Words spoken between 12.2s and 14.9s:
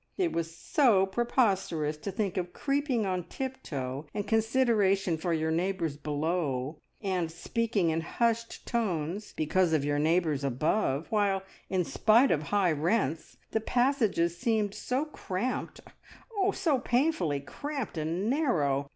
of high rents, the passages seemed